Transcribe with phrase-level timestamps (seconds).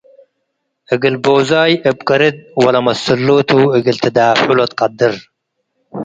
[0.93, 5.13] እግል ቦዛይ እብ ቅርድ ወለመስሉ ቱ እግል ትዳፍዑ ለትቀድር።